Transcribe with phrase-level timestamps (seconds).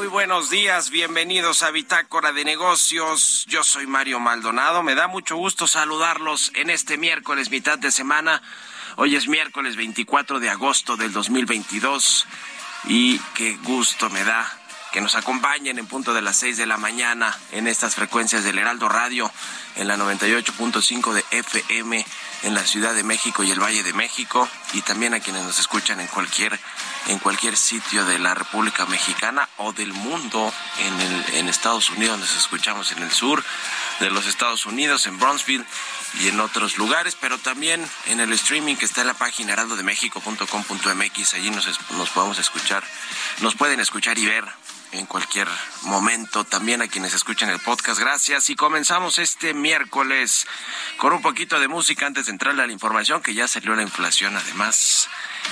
[0.00, 0.88] Muy buenos días.
[0.88, 3.44] Bienvenidos a Bitácora de Negocios.
[3.48, 4.82] Yo soy Mario Maldonado.
[4.82, 8.40] Me da mucho gusto saludarlos en este miércoles, mitad de semana.
[8.96, 12.26] Hoy es miércoles 24 de agosto del 2022
[12.84, 14.50] y qué gusto me da
[14.90, 18.56] que nos acompañen en punto de las 6 de la mañana en estas frecuencias del
[18.56, 19.30] Heraldo Radio
[19.76, 22.06] en la 98.5 de FM
[22.42, 25.58] en la Ciudad de México y el Valle de México y también a quienes nos
[25.58, 26.58] escuchan en cualquier
[27.08, 32.18] en cualquier sitio de la República Mexicana o del mundo en el en Estados Unidos
[32.18, 33.42] nos escuchamos en el sur
[34.00, 35.64] de los Estados Unidos en Bronzeville
[36.20, 41.34] y en otros lugares, pero también en el streaming que está en la página heraldodemexico.com.mx,
[41.34, 42.82] allí nos, nos podemos escuchar,
[43.40, 44.44] nos pueden escuchar y ver
[44.92, 45.48] en cualquier
[45.82, 48.50] momento, también a quienes escuchan el podcast, gracias.
[48.50, 50.46] Y comenzamos este miércoles
[50.96, 53.82] con un poquito de música antes de entrarle a la información, que ya salió la
[53.82, 55.08] inflación además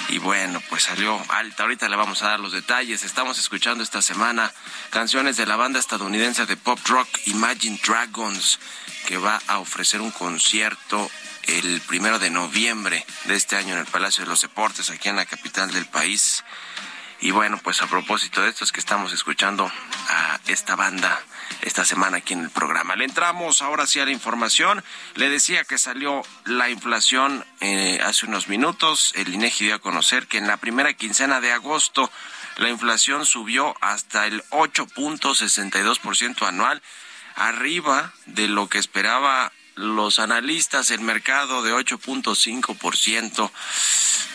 [0.08, 1.64] y bueno, pues salió alta.
[1.64, 3.02] Ahorita le vamos a dar los detalles.
[3.05, 4.52] Estamos escuchando esta semana
[4.90, 8.58] canciones de la banda estadounidense de pop rock Imagine Dragons,
[9.06, 11.11] que va a ofrecer un concierto
[11.44, 15.17] el primero de noviembre de este año en el Palacio de los Deportes, aquí en
[15.17, 16.44] la capital del país.
[17.20, 19.70] Y bueno, pues a propósito de esto es que estamos escuchando
[20.08, 21.20] a esta banda
[21.62, 22.94] esta semana aquí en el programa.
[22.94, 24.84] Le entramos ahora sí a la información.
[25.14, 29.12] Le decía que salió la inflación eh, hace unos minutos.
[29.16, 32.10] El INEGI dio a conocer que en la primera quincena de agosto
[32.56, 36.82] la inflación subió hasta el 8.62% anual,
[37.36, 43.50] arriba de lo que esperaba los analistas, el mercado de 8.5%.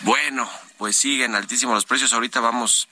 [0.02, 0.50] Bueno,
[0.84, 2.12] pues siguen altísimos los precios.
[2.12, 2.90] Ahorita vamos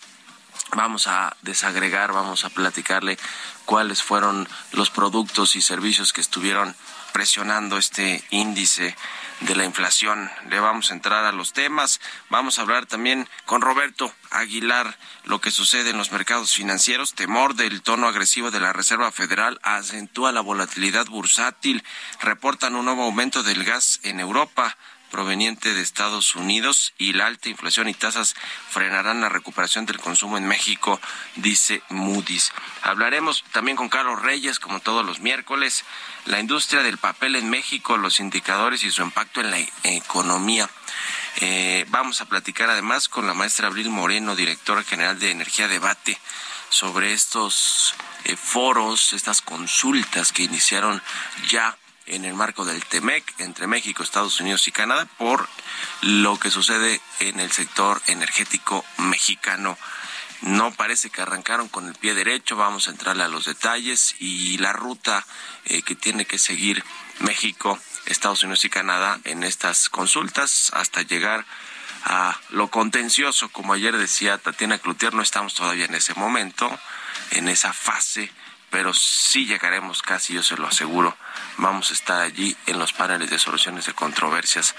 [0.72, 3.20] vamos a desagregar, vamos a platicarle
[3.66, 6.74] cuáles fueron los productos y servicios que estuvieron
[7.12, 8.96] presionando este índice
[9.42, 10.32] de la inflación.
[10.50, 12.00] Le vamos a entrar a los temas.
[12.30, 17.14] Vamos a hablar también con Roberto Aguilar lo que sucede en los mercados financieros.
[17.14, 21.84] Temor del tono agresivo de la Reserva Federal acentúa la volatilidad bursátil.
[22.22, 24.78] Reportan un nuevo aumento del gas en Europa
[25.12, 28.34] proveniente de Estados Unidos y la alta inflación y tasas
[28.70, 31.00] frenarán la recuperación del consumo en México,
[31.36, 32.52] dice Moody's.
[32.82, 35.84] Hablaremos también con Carlos Reyes, como todos los miércoles,
[36.26, 40.70] la industria del papel en México, los indicadores y su impacto en la economía.
[41.42, 46.18] Eh, vamos a platicar además con la maestra Abril Moreno, directora general de Energía Debate,
[46.70, 51.02] sobre estos eh, foros, estas consultas que iniciaron
[51.50, 51.78] ya
[52.12, 55.48] en el marco del TEMEC entre México, Estados Unidos y Canadá por
[56.02, 59.78] lo que sucede en el sector energético mexicano.
[60.42, 64.58] No parece que arrancaron con el pie derecho, vamos a entrarle a los detalles y
[64.58, 65.26] la ruta
[65.66, 66.84] eh, que tiene que seguir
[67.20, 71.46] México, Estados Unidos y Canadá en estas consultas hasta llegar
[72.04, 76.80] a lo contencioso, como ayer decía Tatiana Cloutier, no estamos todavía en ese momento,
[77.30, 78.32] en esa fase
[78.72, 81.16] pero sí llegaremos casi, yo se lo aseguro.
[81.58, 84.76] Vamos a estar allí en los paneles de soluciones de controversias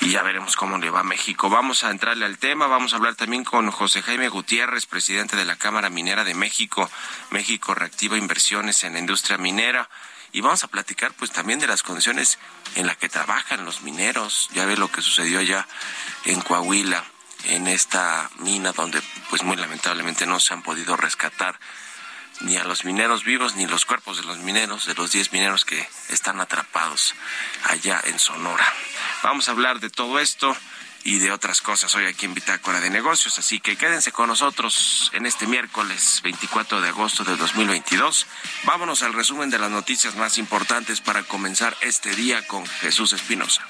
[0.00, 1.48] y ya veremos cómo le va a México.
[1.48, 5.46] Vamos a entrarle al tema, vamos a hablar también con José Jaime Gutiérrez, presidente de
[5.46, 6.90] la Cámara Minera de México.
[7.30, 9.88] México reactiva inversiones en la industria minera
[10.32, 12.38] y vamos a platicar pues también de las condiciones
[12.74, 14.50] en las que trabajan los mineros.
[14.52, 15.66] Ya ve lo que sucedió allá
[16.26, 17.02] en Coahuila,
[17.44, 21.58] en esta mina donde pues muy lamentablemente no se han podido rescatar
[22.40, 25.64] ni a los mineros vivos ni los cuerpos de los mineros, de los 10 mineros
[25.64, 27.14] que están atrapados
[27.64, 28.66] allá en Sonora.
[29.22, 30.56] Vamos a hablar de todo esto
[31.04, 35.10] y de otras cosas hoy aquí en Bitácora de Negocios, así que quédense con nosotros
[35.14, 38.26] en este miércoles 24 de agosto de 2022.
[38.64, 43.62] Vámonos al resumen de las noticias más importantes para comenzar este día con Jesús Espinosa.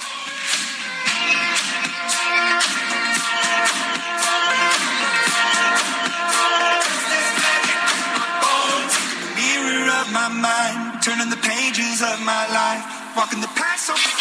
[11.07, 14.16] Turning the pages of my life, walking the path so.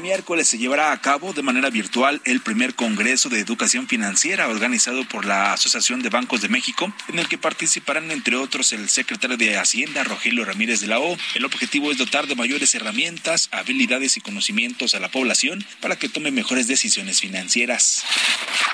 [0.00, 5.06] Miércoles se llevará a cabo de manera virtual el primer Congreso de Educación Financiera organizado
[5.06, 9.36] por la Asociación de Bancos de México, en el que participarán entre otros el secretario
[9.36, 11.16] de Hacienda, Rogelio Ramírez de la O.
[11.34, 16.08] El objetivo es dotar de mayores herramientas, habilidades y conocimientos a la población para que
[16.08, 18.04] tome mejores decisiones financieras.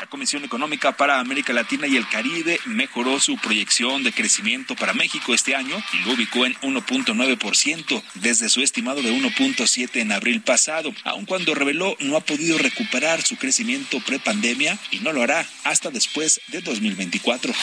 [0.00, 4.94] La Comisión Económica para América Latina y el Caribe mejoró su proyección de crecimiento para
[4.94, 10.40] México este año y lo ubicó en 1.9% desde su estimado de 1.7 en abril
[10.42, 15.46] pasado aun cuando reveló no ha podido recuperar su crecimiento prepandemia y no lo hará
[15.64, 17.54] hasta después de 2024.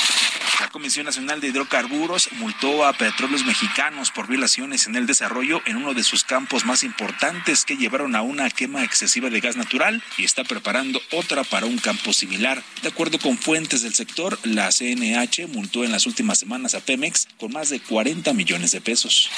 [0.59, 5.75] La Comisión Nacional de Hidrocarburos multó a petróleos mexicanos por violaciones en el desarrollo en
[5.75, 10.01] uno de sus campos más importantes que llevaron a una quema excesiva de gas natural
[10.17, 12.63] y está preparando otra para un campo similar.
[12.81, 17.27] De acuerdo con fuentes del sector, la CNH multó en las últimas semanas a Pemex
[17.37, 19.29] con más de 40 millones de pesos.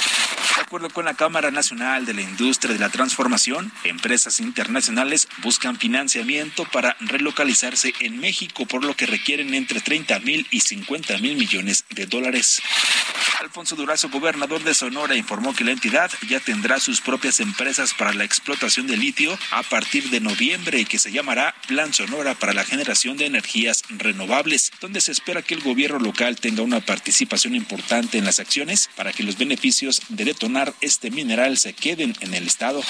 [0.56, 3.72] De acuerdo con la Cámara Nacional de la Industria de la Transformación,
[4.06, 10.46] empresas internacionales buscan financiamiento para relocalizarse en México, por lo que requieren entre 30 mil
[10.52, 12.62] y 50 mil millones de dólares.
[13.40, 18.14] Alfonso Durazo, gobernador de Sonora, informó que la entidad ya tendrá sus propias empresas para
[18.14, 22.54] la explotación de litio a partir de noviembre y que se llamará Plan Sonora para
[22.54, 27.56] la generación de energías renovables, donde se espera que el gobierno local tenga una participación
[27.56, 32.36] importante en las acciones para que los beneficios de detonar este mineral se queden en
[32.36, 32.84] el estado.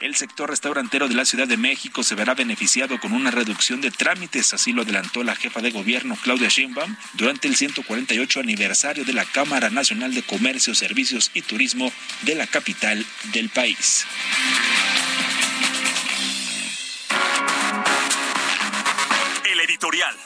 [0.00, 3.30] El sector el sector restaurantero de la Ciudad de México se verá beneficiado con una
[3.30, 8.40] reducción de trámites, así lo adelantó la jefa de gobierno Claudia Sheinbaum durante el 148
[8.40, 14.06] aniversario de la Cámara Nacional de Comercio, Servicios y Turismo de la capital del país.
[19.44, 20.16] El editorial.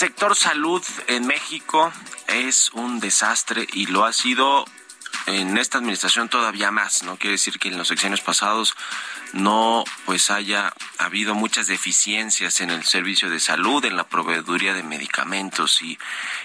[0.00, 1.92] Sector salud en México
[2.26, 4.64] es un desastre y lo ha sido
[5.26, 7.02] en esta administración todavía más.
[7.02, 8.74] No quiere decir que en los sexenios pasados
[9.32, 14.82] no pues haya habido muchas deficiencias en el servicio de salud, en la proveeduría de
[14.82, 15.98] medicamentos y,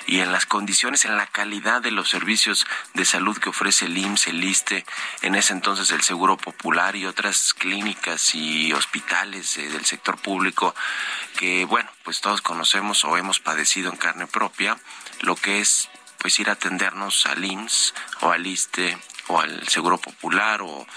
[0.07, 3.97] y en las condiciones, en la calidad de los servicios de salud que ofrece el
[3.97, 4.85] IMSS, el ISTE,
[5.21, 10.75] en ese entonces el Seguro Popular y otras clínicas y hospitales eh, del sector público
[11.37, 14.77] que, bueno, pues todos conocemos o hemos padecido en carne propia
[15.21, 15.89] lo que es
[16.19, 20.87] pues ir a atendernos al IMSS o al ISTE o al Seguro Popular o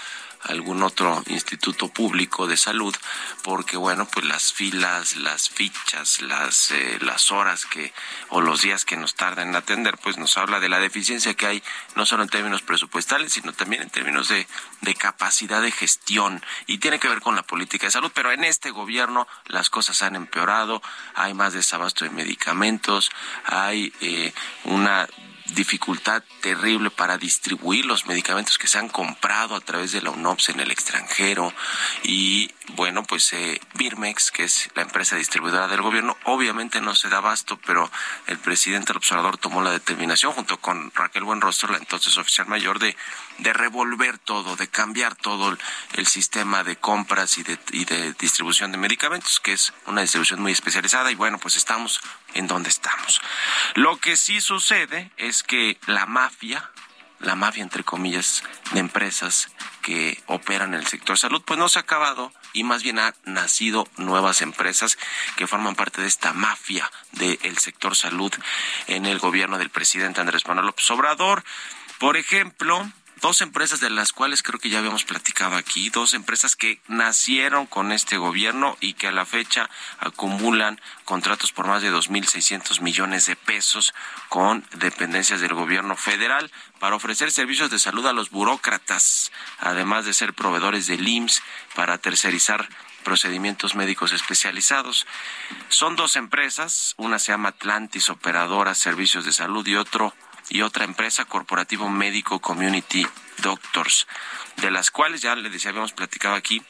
[0.43, 2.95] algún otro instituto público de salud
[3.43, 7.93] porque bueno pues las filas las fichas las eh, las horas que
[8.29, 11.45] o los días que nos tardan en atender pues nos habla de la deficiencia que
[11.45, 11.63] hay
[11.95, 14.47] no solo en términos presupuestales sino también en términos de,
[14.81, 16.43] de capacidad de gestión.
[16.67, 20.01] Y tiene que ver con la política de salud pero en este gobierno las cosas
[20.03, 20.81] han empeorado
[21.15, 23.11] hay más desabasto de medicamentos
[23.45, 25.07] hay eh, una
[25.53, 30.49] dificultad terrible para distribuir los medicamentos que se han comprado a través de la UNOPS
[30.49, 31.53] en el extranjero.
[32.03, 37.09] Y bueno pues eh, Birmex que es la empresa distribuidora del gobierno obviamente no se
[37.09, 37.89] da abasto pero
[38.27, 42.77] el presidente del observador tomó la determinación junto con Raquel Buenrostro la entonces oficial mayor
[42.77, 42.95] de
[43.39, 45.57] de revolver todo de cambiar todo el,
[45.93, 51.11] el sistema de compras y de distribución de medicamentos que es una distribución muy especializada.
[51.11, 52.01] Y bueno pues estamos
[52.33, 53.21] en donde estamos
[53.75, 56.69] lo que sí sucede es que la mafia,
[57.19, 59.49] la mafia entre comillas, de empresas
[59.81, 63.13] que operan en el sector salud, pues no se ha acabado y más bien ha
[63.25, 64.97] nacido nuevas empresas
[65.37, 68.33] que forman parte de esta mafia del sector salud
[68.87, 71.43] en el gobierno del presidente Andrés Manuel López Obrador.
[71.99, 72.89] Por ejemplo,
[73.21, 77.65] dos empresas de las cuales creo que ya habíamos platicado aquí, dos empresas que nacieron
[77.65, 83.25] con este gobierno y que a la fecha acumulan contratos por más de 2.600 millones
[83.25, 83.93] de pesos
[84.29, 90.13] con dependencias del gobierno federal para ofrecer servicios de salud a los burócratas, además de
[90.13, 91.41] ser proveedores del IMSS
[91.75, 92.69] para tercerizar
[93.03, 95.07] procedimientos médicos especializados.
[95.69, 100.13] Son dos empresas, una se llama Atlantis Operadora Servicios de Salud y otro
[100.49, 103.05] y otra empresa corporativo médico Community
[103.37, 104.07] Doctors,
[104.57, 106.61] de las cuales ya les decía, habíamos platicado aquí,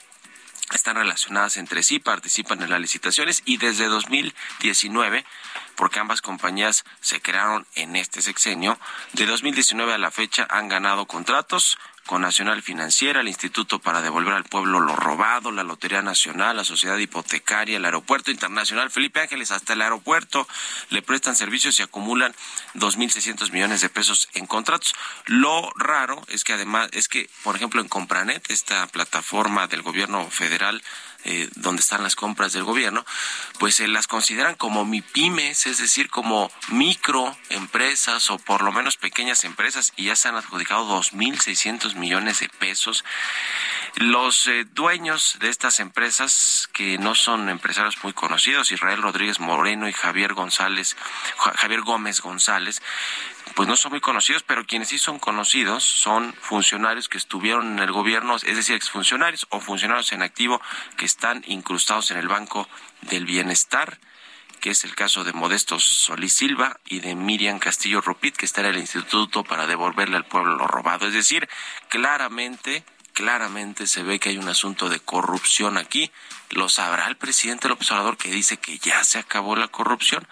[0.73, 5.25] están relacionadas entre sí, participan en las licitaciones y desde 2019,
[5.75, 8.79] porque ambas compañías se crearon en este sexenio,
[9.13, 11.77] de 2019 a la fecha han ganado contratos
[12.09, 16.63] con Nacional Financiera, el Instituto para Devolver al Pueblo lo Robado, la Lotería Nacional, la
[16.63, 20.47] Sociedad Hipotecaria, el Aeropuerto Internacional Felipe Ángeles, hasta el aeropuerto
[20.89, 22.33] le prestan servicios y acumulan
[22.73, 24.95] 2.600 millones de pesos en contratos.
[25.27, 30.31] Lo raro es que además, es que, por ejemplo, en Compranet, esta plataforma del gobierno
[30.31, 30.81] federal,
[31.25, 33.05] eh, donde están las compras del gobierno,
[33.59, 39.43] pues se las consideran como MIPIMES, es decir, como microempresas o por lo menos pequeñas
[39.43, 43.03] empresas y ya se han adjudicado 2.600 millones de pesos.
[43.95, 49.89] Los eh, dueños de estas empresas, que no son empresarios muy conocidos, Israel Rodríguez Moreno
[49.89, 50.95] y Javier González,
[51.37, 52.81] Javier Gómez González,
[53.55, 57.79] pues no son muy conocidos, pero quienes sí son conocidos son funcionarios que estuvieron en
[57.79, 60.61] el gobierno, es decir, exfuncionarios o funcionarios en activo
[60.97, 62.67] que están incrustados en el Banco
[63.01, 63.99] del Bienestar
[64.59, 68.61] que es el caso de Modesto Solís Silva y de Miriam Castillo Rupit, que está
[68.61, 71.07] en el Instituto para devolverle al pueblo lo robado.
[71.07, 71.47] Es decir,
[71.87, 76.11] claramente, claramente se ve que hay un asunto de corrupción aquí.
[76.51, 80.27] Lo sabrá el presidente López Obrador que dice que ya se acabó la corrupción.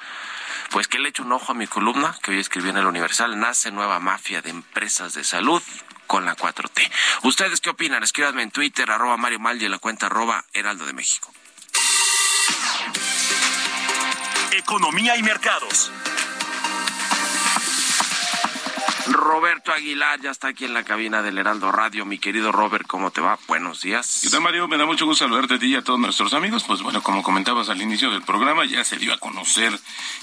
[0.71, 3.39] Pues que le echo un ojo a mi columna que hoy escribí en el Universal.
[3.39, 5.61] Nace nueva mafia de empresas de salud
[6.07, 6.91] con la 4T.
[7.23, 8.03] ¿Ustedes qué opinan?
[8.03, 11.31] Escríbanme en Twitter, arroba Mario Mal y en la cuenta arroba Heraldo de México.
[14.51, 15.91] Economía y mercados.
[19.09, 22.05] Roberto Aguilar ya está aquí en la cabina del Heraldo Radio.
[22.05, 23.39] Mi querido Robert, ¿cómo te va?
[23.47, 24.19] Buenos días.
[24.23, 24.67] ¿Qué tal, Mario?
[24.67, 26.63] Me da mucho gusto saludarte a ti y a todos nuestros amigos.
[26.65, 29.71] Pues bueno, como comentabas al inicio del programa, ya se dio a conocer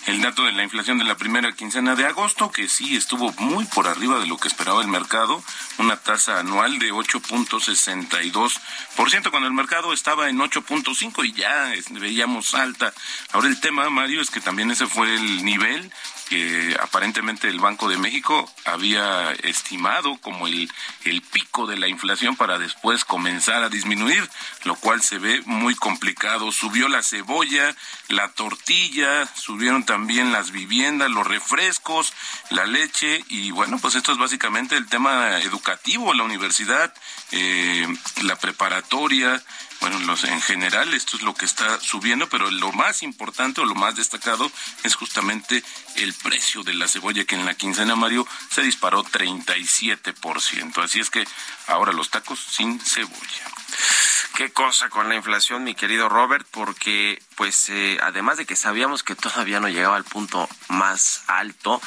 [0.07, 3.65] el dato de la inflación de la primera quincena de agosto, que sí estuvo muy
[3.67, 5.43] por arriba de lo que esperaba el mercado,
[5.79, 12.93] una tasa anual de 8.62%, cuando el mercado estaba en 8.5 y ya veíamos alta.
[13.33, 15.91] Ahora el tema, Mario, es que también ese fue el nivel
[16.29, 20.71] que aparentemente el Banco de México había estimado como el,
[21.05, 24.29] el pico de la inflación para después comenzar a disminuir,
[24.65, 26.51] lo cual se ve muy complicado.
[26.53, 27.75] Subió la cebolla,
[28.09, 32.13] la tortilla, subieron también las viviendas, los refrescos,
[32.51, 36.95] la leche y bueno, pues esto es básicamente el tema educativo, la universidad,
[37.33, 37.87] eh,
[38.23, 39.43] la preparatoria,
[39.81, 43.65] bueno, los, en general esto es lo que está subiendo, pero lo más importante o
[43.65, 44.51] lo más destacado
[44.83, 45.63] es justamente
[45.97, 50.83] el precio de la cebolla, que en la quincena, Mario, se disparó 37%.
[50.83, 51.27] Así es que
[51.67, 53.45] ahora los tacos sin cebolla.
[54.37, 59.05] Qué cosa con la inflación, mi querido Robert, porque pues eh, además de que sabíamos
[59.05, 61.81] que todavía no llegaba al punto más alto,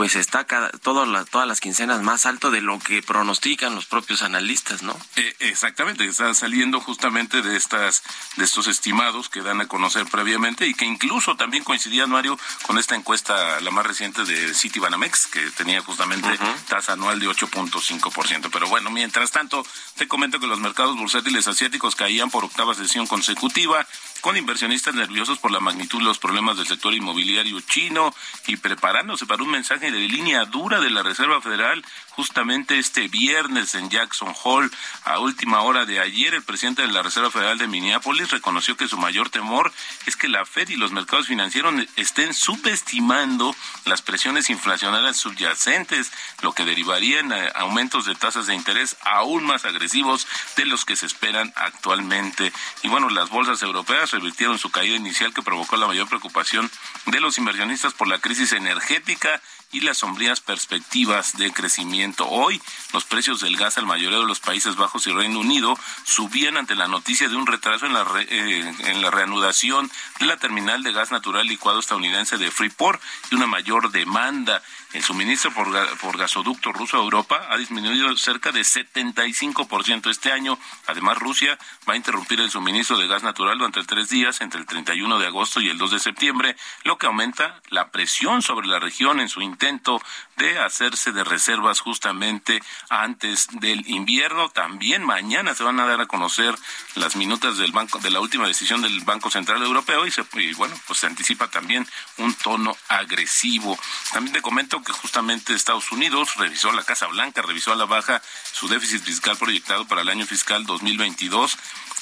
[0.00, 4.22] pues está cada, todo todas las quincenas más alto de lo que pronostican los propios
[4.22, 4.98] analistas, ¿no?
[5.16, 8.02] Eh, exactamente, está saliendo justamente de estas
[8.36, 12.78] de estos estimados que dan a conocer previamente y que incluso también coincidían Mario con
[12.78, 16.30] esta encuesta la más reciente de Citibanamex que tenía justamente
[16.66, 18.48] tasa anual de 8.5%.
[18.50, 19.66] Pero bueno, mientras tanto,
[19.96, 23.86] te comento que los mercados bursátiles asiáticos caían por octava sesión consecutiva
[24.20, 28.14] con inversionistas nerviosos por la magnitud de los problemas del sector inmobiliario chino
[28.46, 33.74] y preparándose para un mensaje de línea dura de la Reserva Federal justamente este viernes
[33.74, 34.70] en Jackson Hole.
[35.04, 38.88] A última hora de ayer, el presidente de la Reserva Federal de Minneapolis reconoció que
[38.88, 39.72] su mayor temor
[40.06, 43.54] es que la Fed y los mercados financieros estén subestimando
[43.86, 46.12] las presiones inflacionarias subyacentes,
[46.42, 50.84] lo que derivaría en eh, aumentos de tasas de interés aún más agresivos de los
[50.84, 52.52] que se esperan actualmente.
[52.82, 56.70] Y bueno, las bolsas europeas revirtieron su caída inicial que provocó la mayor preocupación
[57.06, 59.40] de los inversionistas por la crisis energética
[59.72, 62.28] y las sombrías perspectivas de crecimiento.
[62.28, 62.60] Hoy,
[62.92, 66.74] los precios del gas al mayoría de los Países Bajos y Reino Unido subían ante
[66.74, 70.92] la noticia de un retraso en la, eh, en la reanudación de la terminal de
[70.92, 73.00] gas natural licuado estadounidense de Freeport
[73.30, 74.62] y una mayor demanda.
[74.92, 75.68] El suministro por,
[75.98, 80.58] por gasoducto ruso a Europa ha disminuido cerca de 75% este año.
[80.88, 81.56] Además, Rusia
[81.88, 85.28] va a interrumpir el suministro de gas natural durante tres días, entre el 31 de
[85.28, 89.28] agosto y el 2 de septiembre, lo que aumenta la presión sobre la región en
[89.28, 90.02] su intento
[90.36, 94.48] de hacerse de reservas justamente antes del invierno.
[94.48, 96.56] También mañana se van a dar a conocer
[96.96, 100.52] las minutas del banco de la última decisión del Banco Central Europeo y, se, y
[100.54, 103.78] bueno, pues se anticipa también un tono agresivo.
[104.12, 108.22] También te comento que justamente Estados Unidos revisó la Casa Blanca, revisó a la baja
[108.52, 111.56] su déficit fiscal proyectado para el año fiscal 2022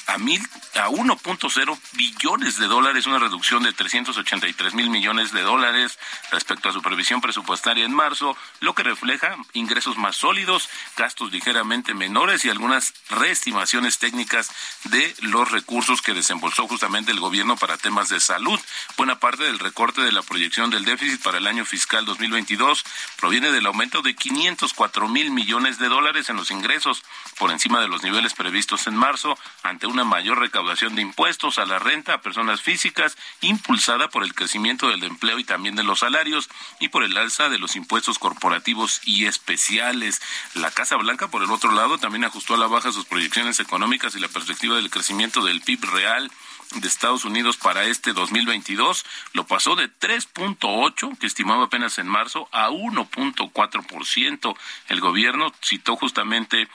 [0.09, 0.41] a mil
[0.75, 5.99] a 1.0 billones de dólares, una reducción de 383 mil millones de dólares
[6.31, 11.93] respecto a su previsión presupuestaria en marzo, lo que refleja ingresos más sólidos, gastos ligeramente
[11.93, 14.51] menores y algunas reestimaciones técnicas
[14.85, 18.59] de los recursos que desembolsó justamente el gobierno para temas de salud.
[18.95, 22.85] Buena parte del recorte de la proyección del déficit para el año fiscal 2022
[23.17, 27.03] proviene del aumento de 504 mil millones de dólares en los ingresos
[27.37, 31.65] por encima de los niveles previstos en marzo ante una mayor recaudación de impuestos a
[31.65, 35.99] la renta a personas físicas, impulsada por el crecimiento del empleo y también de los
[35.99, 40.21] salarios y por el alza de los impuestos corporativos y especiales.
[40.53, 44.15] La Casa Blanca, por el otro lado, también ajustó a la baja sus proyecciones económicas
[44.15, 46.31] y la perspectiva del crecimiento del PIB real
[46.75, 52.47] de Estados Unidos para este 2022 lo pasó de 3.8, que estimaba apenas en marzo,
[52.51, 54.55] a 1.4%.
[54.87, 56.67] El gobierno citó justamente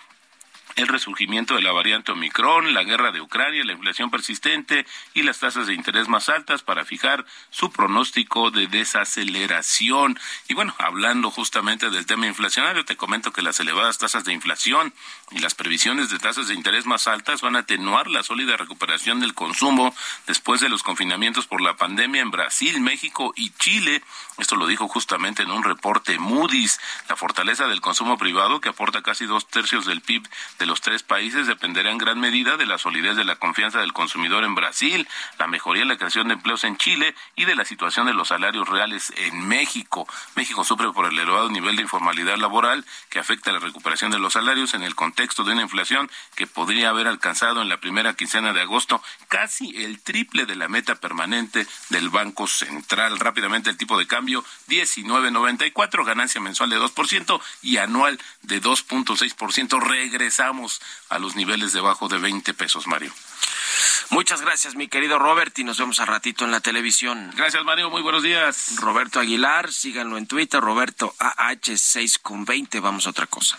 [0.77, 5.39] el resurgimiento de la variante Omicron, la guerra de Ucrania, la inflación persistente y las
[5.39, 10.19] tasas de interés más altas para fijar su pronóstico de desaceleración.
[10.49, 14.93] Y bueno, hablando justamente del tema inflacionario, te comento que las elevadas tasas de inflación
[15.31, 19.21] y las previsiones de tasas de interés más altas van a atenuar la sólida recuperación
[19.21, 19.95] del consumo
[20.27, 24.03] después de los confinamientos por la pandemia en Brasil, México y Chile.
[24.39, 26.81] Esto lo dijo justamente en un reporte Moody's.
[27.09, 31.03] La fortaleza del consumo privado, que aporta casi dos tercios del PIB de los tres
[31.03, 35.09] países, dependerá en gran medida de la solidez de la confianza del consumidor en Brasil,
[35.39, 38.29] la mejoría en la creación de empleos en Chile y de la situación de los
[38.29, 40.07] salarios reales en México.
[40.35, 44.35] México sufre por el elevado nivel de informalidad laboral que afecta la recuperación de los
[44.35, 48.53] salarios en el contexto de una inflación que podría haber alcanzado en la primera quincena
[48.53, 53.19] de agosto casi el triple de la meta permanente del Banco Central.
[53.19, 59.81] Rápidamente el tipo de cambio 19.94, ganancia mensual de 2% y anual de 2.6%.
[59.81, 60.54] Regresamos
[61.09, 63.13] a los niveles debajo de 20 pesos, Mario.
[64.11, 67.33] Muchas gracias, mi querido Robert, y nos vemos a ratito en la televisión.
[67.37, 67.91] Gracias, Mario.
[67.91, 68.77] Muy buenos días.
[68.77, 72.81] Roberto Aguilar, síganlo en Twitter, Roberto AH6 con 20.
[72.81, 73.59] Vamos a otra cosa.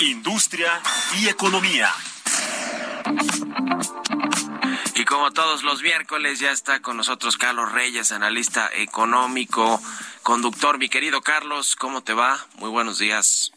[0.00, 0.80] Industria
[1.18, 1.92] y economía.
[4.94, 9.82] Y como todos los miércoles ya está con nosotros Carlos Reyes, analista económico,
[10.22, 10.78] conductor.
[10.78, 12.46] Mi querido Carlos, ¿cómo te va?
[12.56, 13.52] Muy buenos días.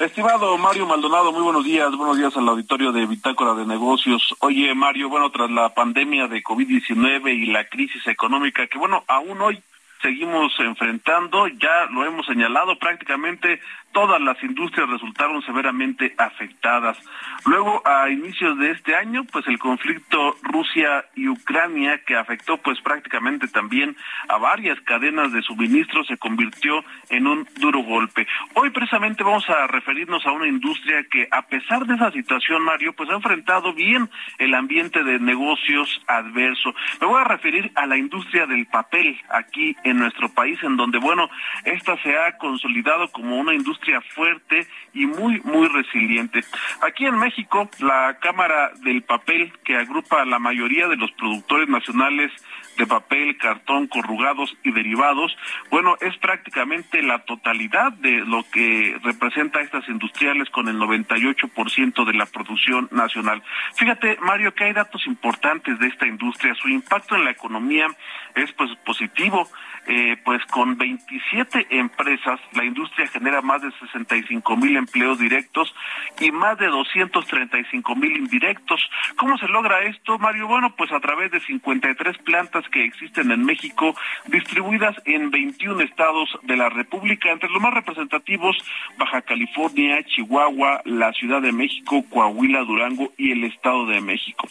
[0.00, 4.34] Estimado Mario Maldonado, muy buenos días, buenos días al auditorio de Bitácora de Negocios.
[4.40, 9.40] Oye, Mario, bueno, tras la pandemia de COVID-19 y la crisis económica, que bueno, aún
[9.40, 9.62] hoy
[10.02, 13.60] seguimos enfrentando, ya lo hemos señalado, prácticamente
[13.94, 16.98] todas las industrias resultaron severamente afectadas.
[17.46, 22.80] Luego, a inicios de este año, pues el conflicto Rusia y Ucrania, que afectó pues
[22.82, 23.96] prácticamente también
[24.28, 28.26] a varias cadenas de suministro, se convirtió en un duro golpe.
[28.54, 32.94] Hoy precisamente vamos a referirnos a una industria que a pesar de esa situación, Mario,
[32.94, 36.74] pues ha enfrentado bien el ambiente de negocios adverso.
[37.00, 40.98] Me voy a referir a la industria del papel aquí en nuestro país, en donde,
[40.98, 41.30] bueno,
[41.64, 43.83] esta se ha consolidado como una industria
[44.14, 46.44] fuerte y muy, muy resiliente.
[46.82, 51.68] Aquí en México, la Cámara del Papel, que agrupa a la mayoría de los productores
[51.68, 52.32] nacionales
[52.76, 55.36] de papel, cartón, corrugados y derivados,
[55.70, 62.14] bueno, es prácticamente la totalidad de lo que representa estas industriales con el 98% de
[62.14, 63.42] la producción nacional.
[63.74, 66.54] Fíjate, Mario, que hay datos importantes de esta industria.
[66.54, 67.86] Su impacto en la economía
[68.34, 69.48] es pues positivo.
[69.86, 75.74] Eh, pues con 27 empresas, la industria genera más de 65 mil empleos directos
[76.20, 78.80] y más de 235 mil indirectos.
[79.16, 80.48] ¿Cómo se logra esto, Mario?
[80.48, 83.94] Bueno, pues a través de 53 plantas que existen en México,
[84.26, 88.56] distribuidas en 21 estados de la República, entre los más representativos,
[88.96, 94.48] Baja California, Chihuahua, la Ciudad de México, Coahuila, Durango y el Estado de México.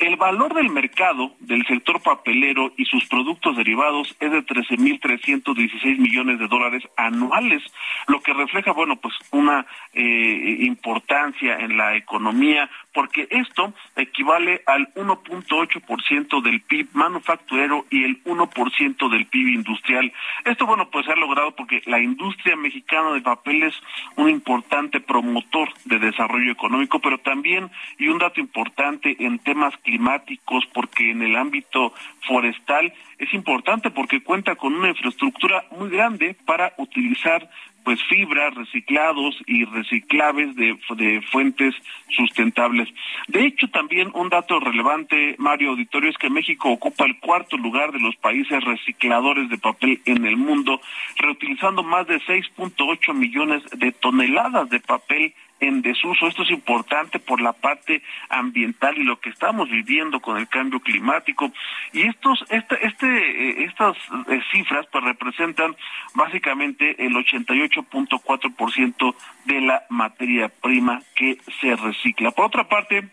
[0.00, 6.38] El valor del mercado del sector papelero y sus productos derivados es de 13.316 millones
[6.38, 7.62] de dólares anuales,
[8.06, 14.92] lo que refleja, bueno, pues una eh, importancia en la economía, porque esto equivale al
[14.94, 20.12] 1.8% del PIB manufacturero y el 1% del PIB industrial.
[20.44, 23.74] Esto, bueno, pues se ha logrado porque la industria mexicana de papel es
[24.16, 30.64] un importante promotor de desarrollo económico, pero también, y un dato importante en temas climáticos,
[30.72, 31.92] porque en el ámbito
[32.26, 37.48] forestal es importante porque cuenta con una infraestructura muy grande para utilizar
[37.86, 41.72] pues fibras, reciclados y reciclables de, de, fuentes
[42.08, 42.88] sustentables.
[43.28, 47.92] De hecho, también un dato relevante, Mario Auditorio, es que México ocupa el cuarto lugar
[47.92, 50.80] de los países recicladores de papel en el mundo,
[51.16, 56.26] reutilizando más de 6.8 millones de toneladas de papel en desuso.
[56.26, 60.80] Esto es importante por la parte ambiental y lo que estamos viviendo con el cambio
[60.80, 61.50] climático.
[61.92, 63.96] Y estos, este, este, estas
[64.28, 65.76] eh, cifras pues representan
[66.14, 69.14] básicamente el 88.4%
[69.44, 72.30] de la materia prima que se recicla.
[72.30, 73.10] Por otra parte,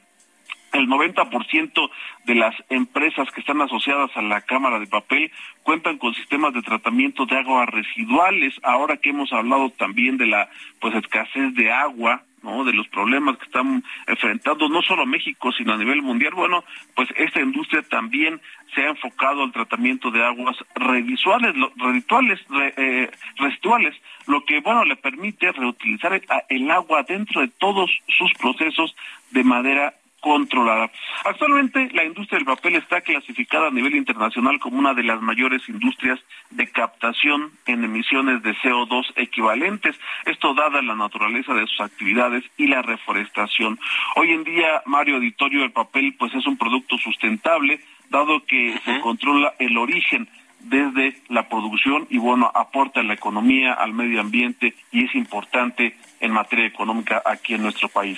[0.74, 1.90] el 90%
[2.26, 6.64] de las empresas que están asociadas a la Cámara de Papel cuentan con sistemas de
[6.64, 8.56] tratamiento de aguas residuales.
[8.64, 10.50] Ahora que hemos hablado también de la
[10.82, 15.78] pues escasez de agua, de los problemas que están enfrentando no solo México, sino a
[15.78, 18.42] nivel mundial, bueno, pues esta industria también
[18.76, 22.40] se ha enfocado al tratamiento de aguas revisuales, rituales,
[22.78, 23.96] eh, residuales,
[24.28, 28.94] lo que, bueno, le permite reutilizar el agua dentro de todos sus procesos
[29.32, 30.90] de manera controlada.
[31.26, 35.68] Actualmente la industria del papel está clasificada a nivel internacional como una de las mayores
[35.68, 36.18] industrias
[36.50, 42.68] de captación en emisiones de CO2 equivalentes, esto dada la naturaleza de sus actividades y
[42.68, 43.78] la reforestación.
[44.16, 49.02] Hoy en día, Mario Auditorio, el papel pues es un producto sustentable, dado que se
[49.02, 50.30] controla el origen
[50.62, 55.98] desde la producción y bueno, aporta a la economía, al medio ambiente y es importante
[56.24, 58.18] en materia económica aquí en nuestro país.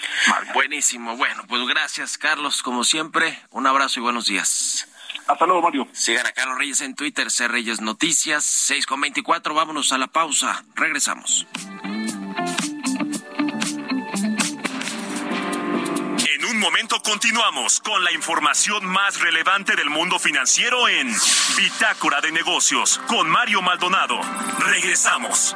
[0.53, 1.17] Buenísimo.
[1.17, 3.39] Bueno, pues gracias, Carlos, como siempre.
[3.49, 4.87] Un abrazo y buenos días.
[5.27, 5.87] Hasta luego, Mario.
[5.91, 9.55] Sigan a Carlos Reyes en Twitter, C Reyes Noticias, 6 con 24.
[9.55, 10.63] Vámonos a la pausa.
[10.75, 11.47] Regresamos.
[16.27, 21.11] En un momento continuamos con la información más relevante del mundo financiero en
[21.57, 24.19] Bitácora de Negocios con Mario Maldonado.
[24.59, 25.55] Regresamos.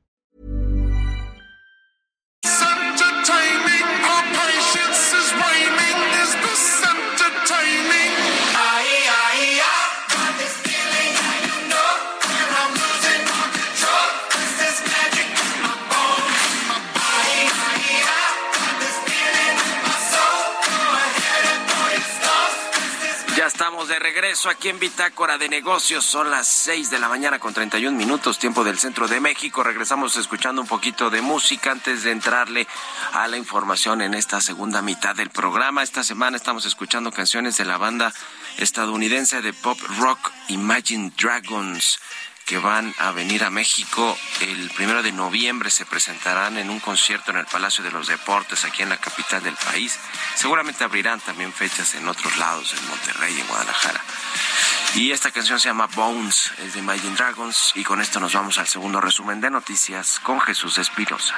[24.01, 26.03] Regreso aquí en Bitácora de Negocios.
[26.03, 29.61] Son las 6 de la mañana con 31 minutos, tiempo del centro de México.
[29.61, 32.67] Regresamos escuchando un poquito de música antes de entrarle
[33.13, 35.83] a la información en esta segunda mitad del programa.
[35.83, 38.11] Esta semana estamos escuchando canciones de la banda
[38.57, 41.99] estadounidense de pop rock Imagine Dragons
[42.51, 47.31] que van a venir a México el primero de noviembre se presentarán en un concierto
[47.31, 49.97] en el Palacio de los Deportes aquí en la capital del país.
[50.35, 54.01] Seguramente abrirán también fechas en otros lados, en Monterrey, en Guadalajara.
[54.95, 58.57] Y esta canción se llama Bones, es de Imagine Dragons y con esto nos vamos
[58.57, 61.35] al segundo resumen de noticias con Jesús Espirosa.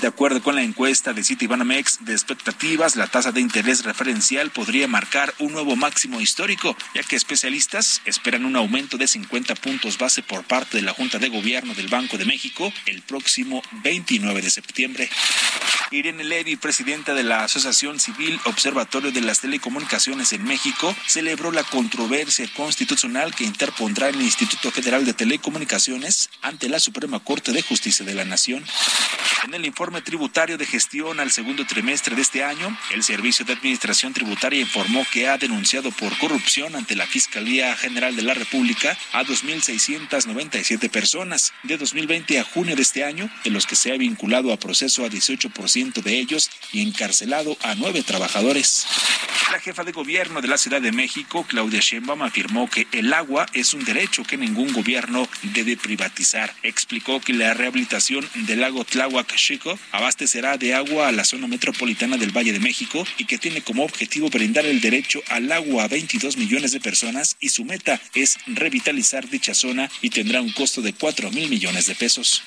[0.00, 4.88] De acuerdo con la encuesta de Citibanamex de expectativas, la tasa de interés referencial podría
[4.88, 10.22] marcar un nuevo máximo histórico, ya que especialistas esperan un aumento de 50 puntos base
[10.22, 14.48] por parte de la Junta de Gobierno del Banco de México el próximo 29 de
[14.48, 15.10] septiembre.
[15.90, 21.64] Irene Levy, presidenta de la Asociación Civil Observatorio de las Telecomunicaciones en México, celebró la
[21.64, 28.06] controversia constitucional que interpondrá el Instituto Federal de Telecomunicaciones ante la Suprema Corte de Justicia
[28.06, 28.64] de la Nación.
[29.44, 33.54] En el informe tributario de gestión al segundo trimestre de este año, el Servicio de
[33.54, 38.96] Administración Tributaria informó que ha denunciado por corrupción ante la Fiscalía General de la República
[39.12, 41.52] a 2.697 personas.
[41.64, 45.04] De 2020 a junio de este año, de los que se ha vinculado a proceso
[45.04, 48.86] a 18% de ellos y encarcelado a nueve trabajadores.
[49.50, 53.46] La jefa de gobierno de la Ciudad de México, Claudia Sheinbaum, afirmó que el agua
[53.52, 56.54] es un derecho que ningún gobierno debe privatizar.
[56.62, 62.16] Explicó que la rehabilitación del lago Tláhuac Chico abastecerá de agua a la zona metropolitana
[62.16, 65.88] del Valle de México y que tiene como objetivo brindar el derecho al agua a
[65.88, 70.82] 22 millones de personas y su meta es revitalizar dicha zona y tendrá un costo
[70.82, 72.42] de 4 mil millones de pesos.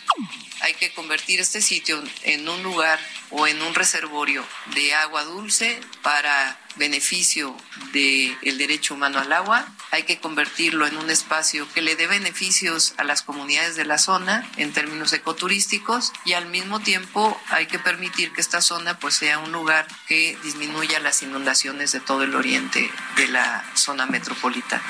[0.62, 3.00] Hay que convertir este sitio en un lugar
[3.32, 7.56] o en un reservorio de agua dulce para beneficio
[7.92, 9.66] del derecho humano al agua.
[9.92, 13.98] Hay que convertirlo en un espacio que le dé beneficios a las comunidades de la
[13.98, 19.16] zona en términos ecoturísticos y al mismo tiempo hay que permitir que esta zona pues
[19.16, 24.84] sea un lugar que disminuya las inundaciones de todo el oriente de la zona metropolitana.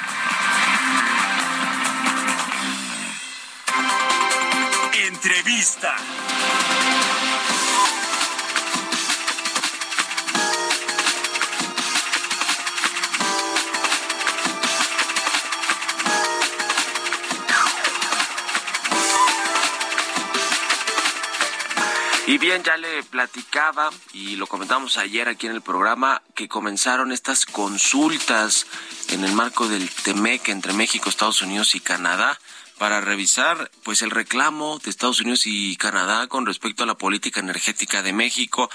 [4.94, 5.96] Entrevista.
[22.44, 27.46] Bien, ya le platicaba y lo comentamos ayer aquí en el programa que comenzaron estas
[27.46, 28.68] consultas
[29.08, 32.38] en el marco del TEMEC entre México, Estados Unidos y Canadá
[32.78, 37.40] para revisar pues el reclamo de Estados Unidos y Canadá con respecto a la política
[37.40, 38.70] energética de México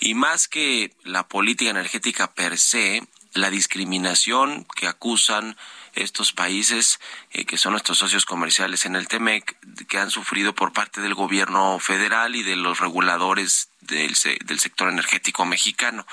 [0.00, 5.58] y más que la política energética per se, la discriminación que acusan
[5.94, 7.00] estos países
[7.30, 11.14] eh, que son nuestros socios comerciales en el TEMEC que han sufrido por parte del
[11.14, 16.06] gobierno federal y de los reguladores del, del sector energético mexicano.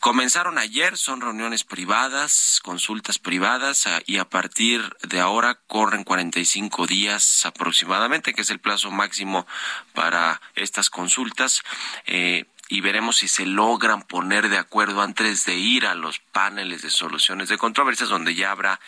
[0.00, 7.44] Comenzaron ayer, son reuniones privadas, consultas privadas y a partir de ahora corren 45 días
[7.44, 9.46] aproximadamente, que es el plazo máximo
[9.92, 11.60] para estas consultas.
[12.06, 16.82] Eh, y veremos si se logran poner de acuerdo antes de ir a los paneles
[16.82, 18.78] de soluciones de controversias, donde ya habrá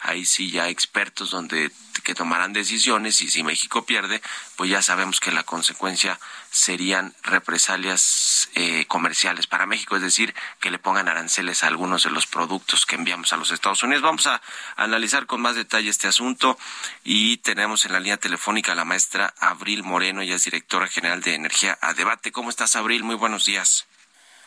[0.00, 4.22] ahí sí ya expertos donde que tomarán decisiones y si México pierde,
[4.56, 6.18] pues ya sabemos que la consecuencia
[6.50, 12.10] serían represalias eh, comerciales para México, es decir, que le pongan aranceles a algunos de
[12.10, 14.02] los productos que enviamos a los Estados Unidos.
[14.02, 14.40] Vamos a
[14.76, 16.58] analizar con más detalle este asunto
[17.04, 21.20] y tenemos en la línea telefónica a la maestra Abril Moreno, ella es directora general
[21.20, 22.32] de Energía a Debate.
[22.32, 23.04] ¿Cómo estás, Abril?
[23.04, 23.86] Muy buenos días.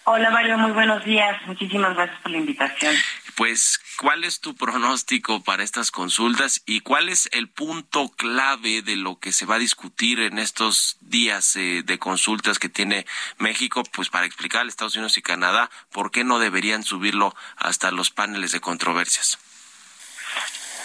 [0.05, 1.41] Hola Mario, muy buenos días.
[1.47, 2.93] Muchísimas gracias por la invitación.
[3.35, 8.95] Pues, ¿cuál es tu pronóstico para estas consultas y cuál es el punto clave de
[8.95, 13.07] lo que se va a discutir en estos días eh, de consultas que tiene
[13.39, 13.83] México?
[13.91, 18.11] Pues para explicar a Estados Unidos y Canadá por qué no deberían subirlo hasta los
[18.11, 19.39] paneles de controversias.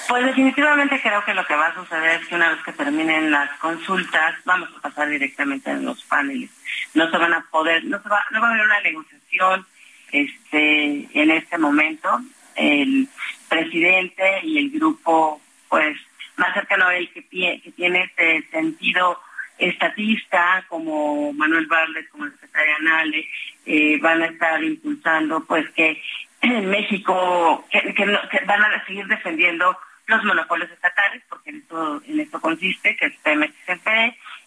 [0.08, 3.30] Pues definitivamente creo que lo que va a suceder es que una vez que terminen
[3.30, 6.50] las consultas, vamos a pasar directamente a los paneles.
[6.94, 9.66] No se van a poder, no, se va, no va a haber una negociación
[10.10, 12.22] este, en este momento.
[12.58, 13.08] El
[13.48, 15.96] presidente y el grupo, pues,
[16.36, 19.20] más cercano a él que, tiene este sentido
[19.58, 23.28] estatista, como Manuel Barlet, como el secretario Anale,
[23.66, 26.00] eh, van a estar impulsando, pues, que
[26.42, 28.04] en México, que, que
[28.46, 29.76] van a seguir defendiendo
[30.08, 33.54] los monopolios estatales, porque en esto, en esto consiste, que es Pemex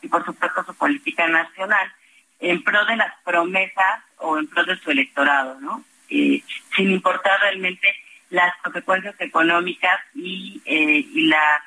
[0.01, 1.91] y por supuesto su política nacional,
[2.39, 5.83] en pro de las promesas o en pro de su electorado, ¿no?
[6.09, 6.41] Eh,
[6.75, 7.87] sin importar realmente
[8.31, 11.63] las consecuencias económicas y, eh, y la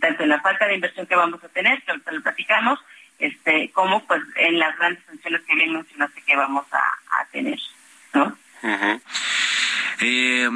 [0.00, 2.78] tanto en la falta de inversión que vamos a tener, que ahorita lo platicamos,
[3.18, 7.58] este, como pues en las grandes sanciones que bien mencionaste que vamos a, a tener,
[8.12, 8.36] ¿no?
[10.00, 10.48] Eh,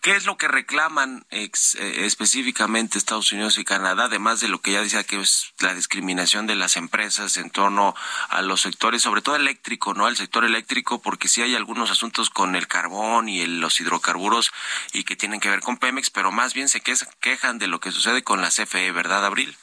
[0.00, 1.50] ¿Qué es lo que reclaman eh,
[1.98, 6.46] específicamente Estados Unidos y Canadá, además de lo que ya decía que es la discriminación
[6.46, 7.94] de las empresas en torno
[8.28, 10.08] a los sectores, sobre todo eléctrico, ¿no?
[10.08, 14.52] El sector eléctrico, porque sí hay algunos asuntos con el carbón y los hidrocarburos
[14.92, 17.90] y que tienen que ver con Pemex, pero más bien se quejan de lo que
[17.90, 19.56] sucede con la CFE, ¿verdad, Abril?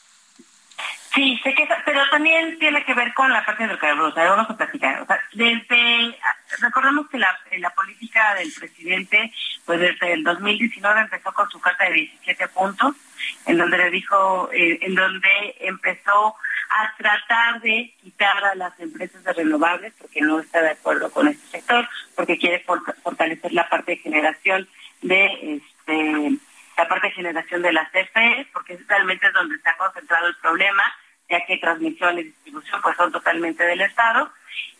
[1.14, 4.30] Sí, sé que, pero también tiene que ver con la parte del carbono, o sea,
[4.30, 5.02] vamos a platicar.
[5.02, 6.16] O sea, desde,
[6.58, 9.30] recordemos que la, la política del presidente,
[9.66, 12.96] pues desde el 2019 empezó con su carta de 17 puntos,
[13.44, 15.28] en donde le dijo, eh, en donde
[15.60, 16.34] empezó
[16.70, 21.28] a tratar de quitar a las empresas de renovables, porque no está de acuerdo con
[21.28, 22.64] este sector, porque quiere
[23.02, 24.66] fortalecer la parte de generación
[25.02, 26.38] de este
[26.74, 30.82] la parte de generación de las CFE, porque realmente es donde está concentrado el problema,
[31.32, 34.30] ya que transmisión y distribución pues son totalmente del Estado.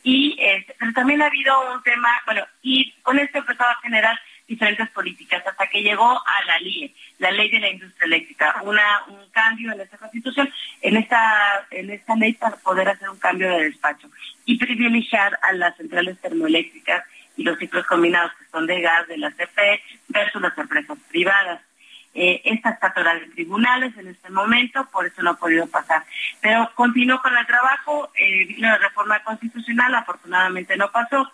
[0.02, 4.18] Y este, pero también ha habido un tema, bueno, y con esto empezó a generar
[4.46, 8.82] diferentes políticas hasta que llegó a la LIE, la Ley de la Industria Eléctrica, una
[9.08, 13.48] un cambio en esta Constitución, en esta en esta ley para poder hacer un cambio
[13.50, 14.10] de despacho
[14.44, 17.04] y privilegiar a las centrales termoeléctricas
[17.36, 21.62] y los ciclos combinados que son de gas de la CFE versus las empresas privadas.
[22.14, 26.04] Eh, esta está atorada de tribunales en este momento, por eso no ha podido pasar.
[26.40, 31.30] Pero continuó con el trabajo, eh, vino la reforma constitucional, afortunadamente no pasó.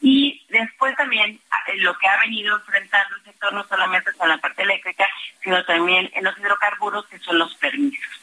[0.00, 4.38] Y después también eh, lo que ha venido enfrentando el sector no solamente con la
[4.38, 5.06] parte eléctrica,
[5.42, 8.20] sino también en los hidrocarburos, que son los permisos.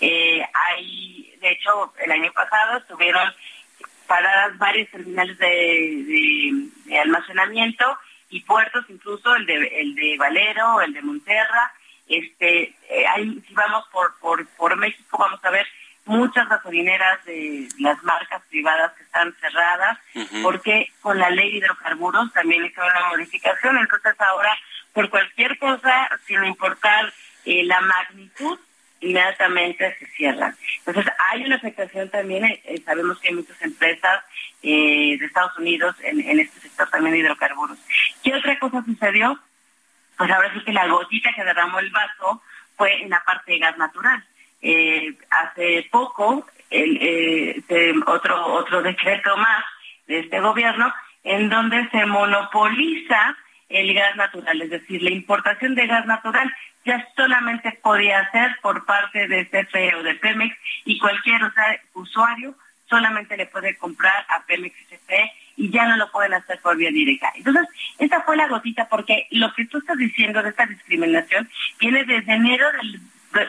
[0.00, 3.32] Eh, hay, de hecho, el año pasado estuvieron
[4.06, 7.96] paradas varios terminales de almacenamiento
[8.30, 11.72] y puertos, incluso el de, el de Valero, el de Monterra.
[12.08, 15.66] Este, eh, hay, si vamos por, por, por México, vamos a ver
[16.04, 19.98] muchas gasolineras de las marcas privadas que están cerradas,
[20.42, 23.78] porque con la ley de hidrocarburos también hizo una modificación.
[23.78, 24.56] Entonces ahora,
[24.92, 27.12] por cualquier cosa, sin importar
[27.44, 28.58] eh, la magnitud,
[29.00, 30.56] inmediatamente se cierran.
[30.84, 34.24] Entonces hay una afectación también, eh, sabemos que hay muchas empresas
[34.62, 37.78] eh, de Estados Unidos en, en, este sector también de hidrocarburos.
[38.22, 39.38] ¿Qué otra cosa sucedió?
[40.16, 42.42] Pues ahora sí que la gotita que derramó el vaso
[42.76, 44.24] fue en la parte de gas natural.
[44.62, 47.62] Eh, hace poco, eh,
[48.06, 49.64] otro, otro decreto más
[50.06, 50.92] de este gobierno,
[51.24, 53.36] en donde se monopoliza
[53.68, 56.52] el gas natural, es decir, la importación de gas natural
[56.84, 61.40] ya solamente podía hacer por parte de CFE o de Pemex y cualquier
[61.94, 62.54] usuario
[62.90, 64.74] solamente le puede comprar a Pemex
[65.56, 67.32] y ya no lo pueden hacer por vía directa.
[67.34, 67.66] Entonces,
[67.98, 71.48] esta fue la gotita porque lo que tú estás diciendo de esta discriminación
[71.78, 73.00] viene desde enero del,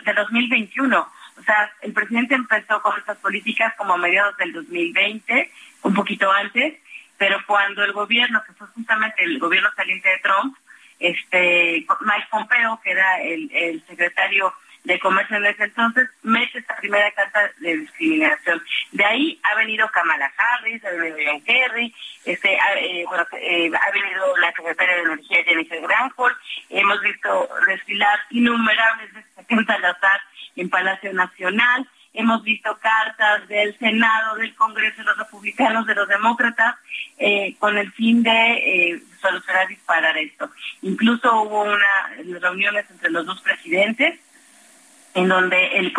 [0.03, 0.99] de, 2021.
[1.37, 5.51] O sea, el presidente empezó con estas políticas como a mediados del 2020,
[5.83, 6.75] un poquito antes,
[7.17, 10.55] pero cuando el gobierno, que fue justamente el gobierno saliente de Trump,
[10.99, 14.53] este Mike Pompeo, que era el secretario
[14.83, 18.61] de Comercio en ese entonces, mete esta primera carta de discriminación.
[18.91, 21.93] De ahí ha venido Kamala Harris, ha venido John Kerry,
[22.25, 26.35] este, ha, eh, bueno, eh, ha venido la secretaria de Energía Jennifer Granholm,
[26.69, 30.21] hemos visto desfilar innumerables veces a Salazar
[30.55, 36.07] en Palacio Nacional, hemos visto cartas del Senado, del Congreso de los republicanos, de los
[36.07, 36.75] demócratas,
[37.17, 40.49] eh, con el fin de eh, solucionar disparar esto.
[40.81, 44.19] Incluso hubo una reuniones entre los dos presidentes
[45.13, 45.93] en donde el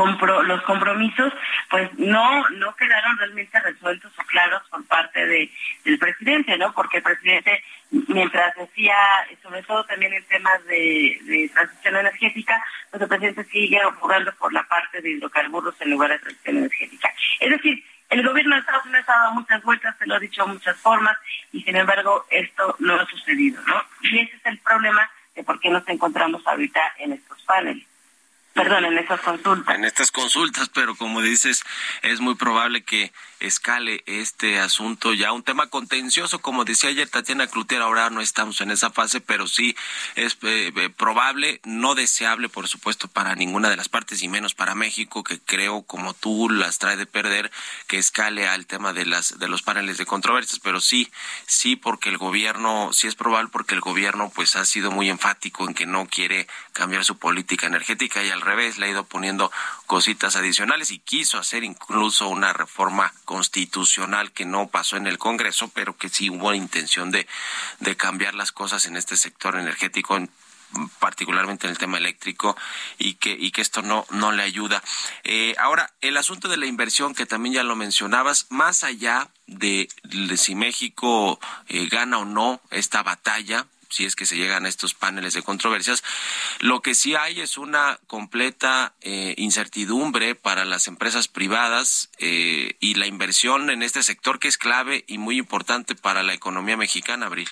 [0.46, 1.32] los compromisos
[1.70, 5.50] pues no no quedaron realmente resueltos o claros por parte de,
[5.84, 6.72] del presidente, ¿no?
[6.72, 7.62] Porque el presidente
[8.08, 8.96] mientras decía,
[9.42, 14.62] sobre todo también en temas de, transición energética, pues el presidente sigue jugando por la
[14.64, 17.12] parte de hidrocarburos en lugar de transición energética.
[17.40, 20.44] Es decir, el gobierno de Estados Unidos ha dado muchas vueltas, se lo ha dicho
[20.44, 21.16] de muchas formas,
[21.52, 23.82] y sin embargo esto no ha sucedido, ¿no?
[24.02, 27.91] Y ese es el problema de por qué nos encontramos ahorita en estos paneles.
[28.54, 29.74] Perdón, en estas consultas.
[29.74, 31.62] En estas consultas, pero como dices,
[32.02, 35.32] es muy probable que escale este asunto ya.
[35.32, 39.46] Un tema contencioso, como decía ayer Tatiana Clutier, ahora no estamos en esa fase, pero
[39.46, 39.76] sí
[40.14, 44.54] es eh, eh, probable, no deseable, por supuesto, para ninguna de las partes y menos
[44.54, 47.50] para México, que creo, como tú las trae de perder,
[47.86, 51.10] que escale al tema de las de los paneles de controversias, pero sí,
[51.46, 55.66] sí, porque el gobierno, sí es probable porque el gobierno pues ha sido muy enfático
[55.66, 58.22] en que no quiere cambiar su política energética.
[58.22, 59.50] Y al revés le ha ido poniendo
[59.86, 65.68] cositas adicionales y quiso hacer incluso una reforma constitucional que no pasó en el Congreso,
[65.68, 67.26] pero que sí hubo intención de,
[67.80, 70.18] de cambiar las cosas en este sector energético,
[70.98, 72.56] particularmente en el tema eléctrico
[72.98, 74.82] y que y que esto no no le ayuda.
[75.24, 79.88] Eh, ahora el asunto de la inversión que también ya lo mencionabas más allá de,
[80.36, 81.38] si México
[81.68, 85.42] eh, gana o no esta batalla si es que se llegan a estos paneles de
[85.42, 86.02] controversias.
[86.60, 92.94] Lo que sí hay es una completa eh, incertidumbre para las empresas privadas eh, y
[92.94, 97.26] la inversión en este sector que es clave y muy importante para la economía mexicana,
[97.26, 97.48] Abril.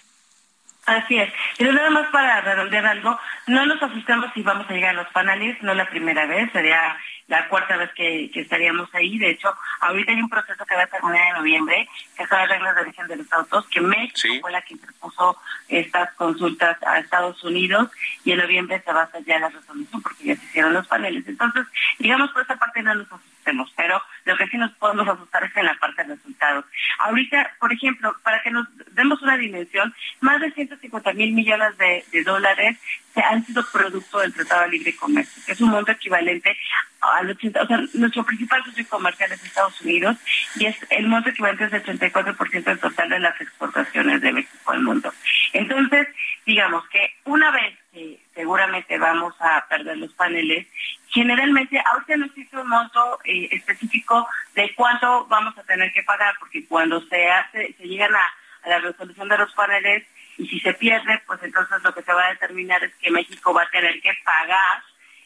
[0.86, 1.32] Así es.
[1.58, 5.08] Pero nada más para redondear algo, no nos asustamos si vamos a llegar a los
[5.12, 6.96] paneles, no la primera vez, sería
[7.30, 9.16] la cuarta vez que, estaríamos ahí.
[9.16, 9.48] De hecho,
[9.80, 12.80] ahorita hay un proceso que va a terminar en noviembre, que son las reglas de
[12.82, 17.88] origen de los autos, que México fue la que interpuso estas consultas a Estados Unidos
[18.24, 20.88] y en noviembre se va a hacer ya la resolución porque ya se hicieron los
[20.88, 21.26] paneles.
[21.28, 21.66] Entonces,
[22.00, 23.08] digamos, por esa parte no nos
[23.76, 26.64] pero lo que sí nos podemos asustar es en la parte de resultados.
[26.98, 32.04] Ahorita, por ejemplo, para que nos demos una dimensión, más de 150 mil millones de,
[32.12, 32.78] de dólares
[33.14, 36.56] se han sido producto del Tratado de Libre Comercio, que es un monto equivalente
[37.00, 40.16] al 80, o sea, nuestro principal socio comercial es Estados Unidos
[40.56, 44.70] y es el monto equivalente es el 84% del total de las exportaciones de México
[44.70, 45.12] al mundo.
[45.52, 46.08] Entonces,
[46.46, 50.66] digamos que una vez que seguramente vamos a perder los paneles,
[51.10, 56.34] generalmente ahorita no existe un monto eh, específico de cuánto vamos a tener que pagar,
[56.38, 60.06] porque cuando se hace, se llegan a la resolución de los paneles,
[60.38, 63.52] y si se pierde, pues entonces lo que se va a determinar es que México
[63.52, 64.82] va a tener que pagar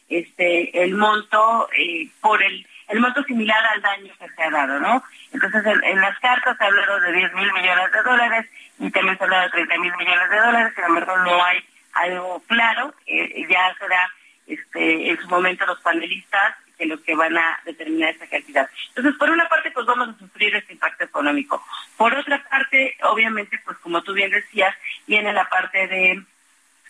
[0.08, 4.78] este el monto eh, por el el monto similar al daño que se ha dado,
[4.78, 5.02] ¿no?
[5.32, 8.46] Entonces, en, las cartas se ha hablado de 10 mil millones de dólares
[8.78, 11.64] y también se ha hablado de 30 mil millones de dólares, sin embargo no hay
[11.94, 14.10] algo claro, eh, ya será
[14.46, 18.68] este, en su momento los panelistas que los que van a determinar esta cantidad.
[18.88, 21.64] Entonces, por una parte, pues vamos a sufrir este impacto económico.
[21.96, 24.74] Por otra parte, obviamente, pues como tú bien decías,
[25.06, 26.22] viene la parte de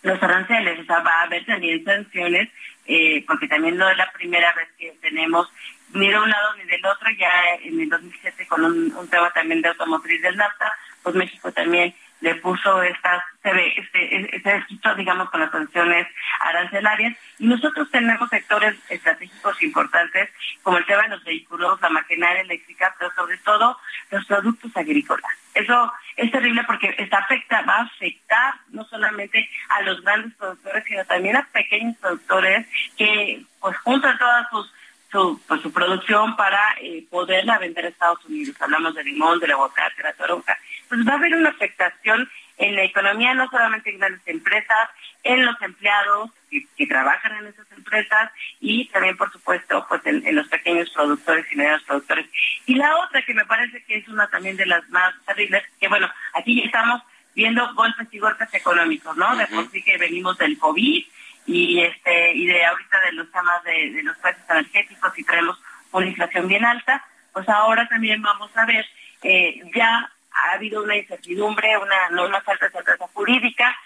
[0.02, 2.48] los aranceles, o sea, va a haber también sanciones,
[2.86, 5.50] eh, porque también no es la primera vez que tenemos
[5.94, 7.30] ni de un lado ni del otro, ya
[7.62, 11.94] en el 2007 con un, tema también de automotriz del NAFTA, pues México también
[12.24, 14.64] le puso estas, se ve, este, este
[14.96, 16.08] digamos, con las sanciones
[16.40, 20.30] arancelarias, y nosotros tenemos sectores estratégicos importantes,
[20.62, 23.78] como el tema de los vehículos, la maquinaria eléctrica, pero sobre todo
[24.10, 25.30] los productos agrícolas.
[25.52, 30.82] Eso es terrible porque esta afecta, va a afectar no solamente a los grandes productores,
[30.84, 32.66] sino también a pequeños productores
[32.96, 34.72] que pues juntan todas sus
[35.14, 38.56] su, pues, su producción para eh, poderla vender a Estados Unidos.
[38.60, 40.58] Hablamos de limón, de la aguacate, de la toronja.
[40.88, 44.90] Pues va a haber una afectación en la economía, no solamente en grandes empresas,
[45.22, 50.48] en los empleados que, trabajan en esas empresas y también, por supuesto, pues en, los
[50.48, 52.26] pequeños productores y medianos productores.
[52.66, 55.88] Y la otra que me parece que es una también de las más terribles, que
[55.88, 57.02] bueno, aquí ya estamos
[57.34, 59.36] viendo golpes y golpes económicos, ¿no?
[59.36, 61.04] De por sí que venimos del COVID,
[61.47, 65.61] y este y de ahorita de los temas de, los precios energéticos y traemos
[65.92, 68.86] una inflación bien alta, pues ahora también vamos a ver,
[69.22, 73.76] eh, ya ha habido una incertidumbre, una, no una falta de certeza jurídica,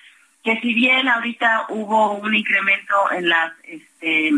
[0.43, 4.33] que si bien ahorita hubo un incremento en las este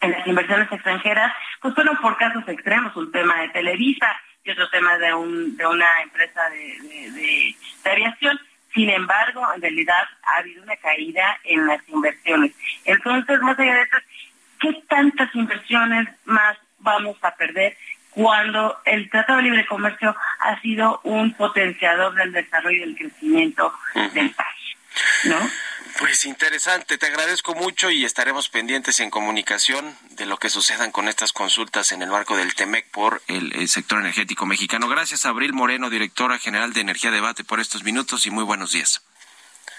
[0.00, 4.08] en las inversiones extranjeras, pues fueron por casos extremos, un tema de Televisa
[4.44, 7.56] y otro tema de, un, de una empresa de, de,
[7.90, 8.40] aviación.
[8.74, 12.52] Sin embargo, en realidad ha habido una caída en las inversiones.
[12.84, 13.96] Entonces, más allá de eso,
[14.60, 17.76] ¿qué tantas inversiones más vamos a perder
[18.10, 23.72] cuando el Tratado de Libre Comercio ha sido un potenciador del desarrollo y del crecimiento
[24.14, 24.76] del país?
[25.24, 25.38] ¿No?
[25.98, 31.08] Pues interesante, te agradezco mucho y estaremos pendientes en comunicación de lo que sucedan con
[31.08, 34.88] estas consultas en el marco del TEMEC por el, sector energético mexicano.
[34.88, 39.02] Gracias, Abril Moreno, directora general de Energía Debate, por estos minutos y muy buenos días.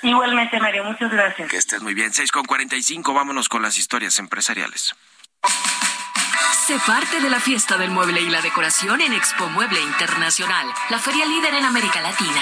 [0.04, 1.50] Igualmente, Mario, muchas gracias.
[1.50, 2.14] Que estés muy bien.
[2.14, 4.96] 6 con 45, vámonos con las historias empresariales.
[6.68, 11.00] Sé parte de la fiesta del mueble y la decoración en Expo Mueble Internacional, la
[11.00, 12.42] feria líder en América Latina.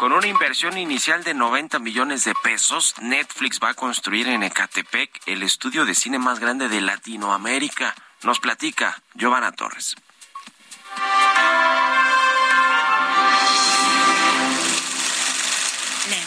[0.00, 5.10] Con una inversión inicial de 90 millones de pesos, Netflix va a construir en Ecatepec
[5.26, 7.94] el estudio de cine más grande de Latinoamérica.
[8.22, 9.96] Nos platica Giovanna Torres.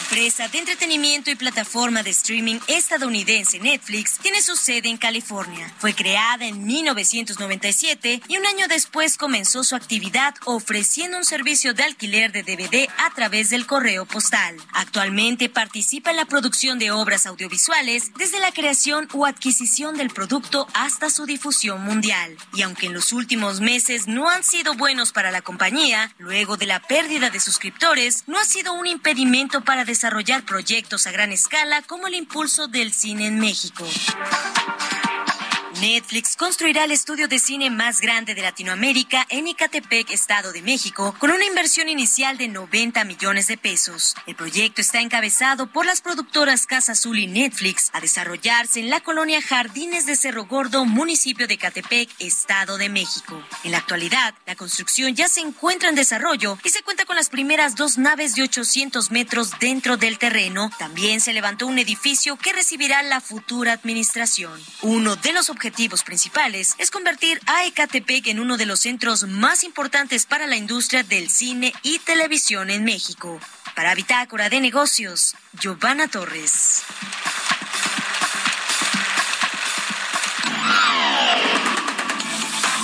[0.04, 5.72] Empresa de entretenimiento y plataforma de streaming estadounidense Netflix tiene su sede en California.
[5.78, 11.84] Fue creada en 1997 y un año después comenzó su actividad ofreciendo un servicio de
[11.84, 14.56] alquiler de DVD a través del correo postal.
[14.74, 20.68] Actualmente participa en la producción de obras audiovisuales desde la creación o adquisición del producto
[20.74, 22.36] hasta su difusión mundial.
[22.52, 26.66] Y aunque en los últimos meses no han sido buenos para la compañía, luego de
[26.66, 31.30] la pérdida de suscriptores, no ha sido un impedimento para desarrollar desarrollar proyectos a gran
[31.30, 33.84] escala como el impulso del cine en México.
[35.84, 41.14] Netflix construirá el estudio de cine más grande de Latinoamérica en Icatepec, Estado de México,
[41.18, 44.14] con una inversión inicial de 90 millones de pesos.
[44.26, 49.00] El proyecto está encabezado por las productoras Casa Azul y Netflix, a desarrollarse en la
[49.00, 53.44] colonia Jardines de Cerro Gordo, municipio de Icatepec, Estado de México.
[53.62, 57.28] En la actualidad, la construcción ya se encuentra en desarrollo y se cuenta con las
[57.28, 60.70] primeras dos naves de 800 metros dentro del terreno.
[60.78, 64.58] También se levantó un edificio que recibirá la futura administración.
[64.80, 69.24] Uno de los objetivos objetivos principales es convertir a Ecatepec en uno de los centros
[69.24, 73.40] más importantes para la industria del cine y televisión en México.
[73.74, 76.84] Para Bitácora de Negocios, Giovanna Torres.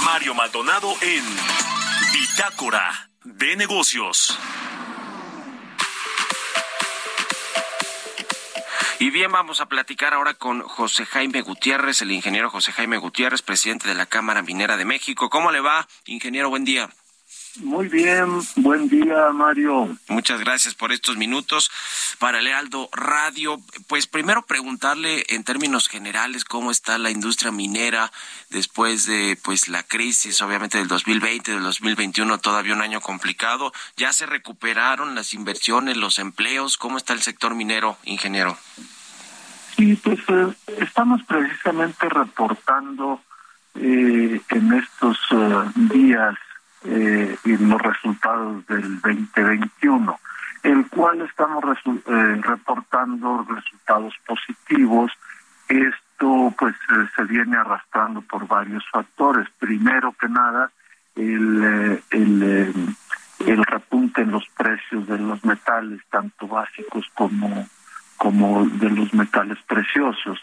[0.05, 1.25] Mario Maldonado en
[2.13, 4.37] Bitácora de Negocios.
[9.01, 13.41] Y bien, vamos a platicar ahora con José Jaime Gutiérrez, el ingeniero José Jaime Gutiérrez,
[13.41, 15.31] presidente de la Cámara Minera de México.
[15.31, 16.51] ¿Cómo le va, ingeniero?
[16.51, 16.91] Buen día.
[17.57, 19.97] Muy bien, buen día Mario.
[20.09, 21.71] Muchas gracias por estos minutos
[22.19, 23.61] para el Heraldo Radio.
[23.89, 28.13] Pues primero preguntarle en términos generales cómo está la industria minera
[28.51, 33.73] después de pues la crisis obviamente del 2020, del 2021, todavía un año complicado.
[33.97, 36.77] ¿Ya se recuperaron las inversiones, los empleos?
[36.77, 38.57] ¿Cómo está el sector minero, ingeniero?
[39.77, 43.21] Sí, pues eh, estamos precisamente reportando
[43.75, 46.37] eh, en estos eh, días
[46.83, 50.21] los resultados del 2021,
[50.63, 51.65] el cual estamos
[52.05, 55.13] reportando resultados positivos.
[55.69, 56.75] Esto pues
[57.17, 59.47] se viene arrastrando por varios factores.
[59.59, 60.71] Primero que nada,
[61.15, 62.97] el, el,
[63.47, 67.67] el repunte en los precios de los metales, tanto básicos como
[68.21, 70.39] como de los metales preciosos.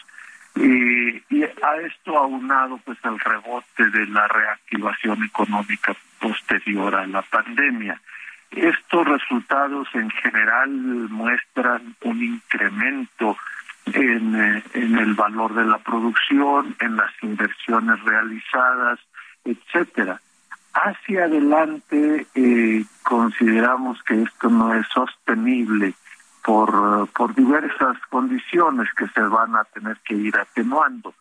[0.56, 7.22] Y, y a esto aunado pues el rebote de la reactivación económica posterior a la
[7.22, 8.02] pandemia.
[8.52, 10.70] Estos resultados en general
[11.10, 13.38] muestran un incremento
[13.86, 19.00] en, eh, en el valor de la producción, en las inversiones realizadas,
[19.44, 20.22] etcétera.
[20.74, 25.94] Hacia adelante eh, consideramos que esto no es sostenible
[26.44, 31.14] por, por diversas condiciones que se van a tener que ir atenuando.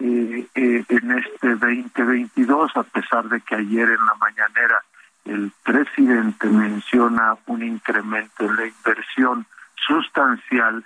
[0.00, 4.82] Eh, eh, en este 2022, a pesar de que ayer en la mañanera
[5.24, 9.46] el presidente menciona un incremento en la inversión
[9.86, 10.84] sustancial,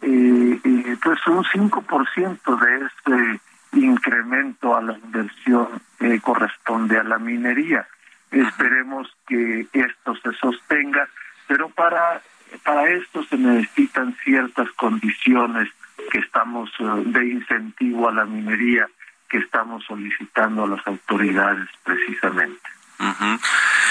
[0.00, 3.40] eh, pues un 5% de ese
[3.72, 7.86] incremento a la inversión que corresponde a la minería.
[8.30, 11.08] Esperemos que esto se sostenga,
[11.46, 12.20] pero para,
[12.64, 15.68] para esto se necesitan ciertas condiciones
[16.10, 18.88] que estamos eh, de incentivo a la minería
[19.28, 22.60] que estamos solicitando a las autoridades precisamente.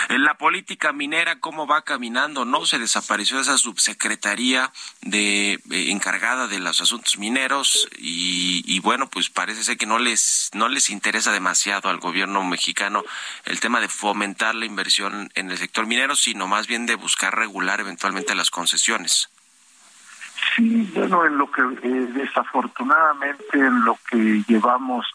[0.09, 2.43] En la política minera, ¿cómo va caminando?
[2.43, 2.65] ¿No?
[2.65, 5.59] Se desapareció esa subsecretaría de eh,
[5.91, 10.89] encargada de los asuntos mineros y, bueno, pues parece ser que no les, no les
[10.89, 13.03] interesa demasiado al gobierno mexicano
[13.45, 17.35] el tema de fomentar la inversión en el sector minero, sino más bien de buscar
[17.35, 19.29] regular eventualmente las concesiones.
[20.53, 25.05] Sí, bueno, en lo que eh, desafortunadamente en lo que llevamos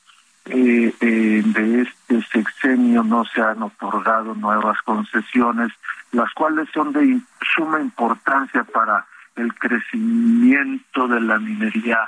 [0.46, 5.70] eh, eh, de este sexenio no se han otorgado nuevas concesiones,
[6.12, 7.20] las cuales son de
[7.54, 9.06] suma importancia para
[9.36, 11.98] el crecimiento de la minería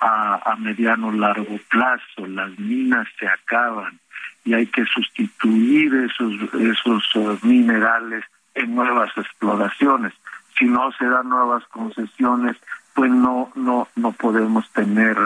[0.00, 2.26] a, a mediano largo plazo.
[2.26, 3.98] Las minas se acaban
[4.44, 8.24] y hay que sustituir esos esos uh, minerales
[8.54, 10.12] en nuevas exploraciones.
[10.58, 12.56] Si no se dan nuevas concesiones,
[12.94, 15.16] pues no no no podemos tener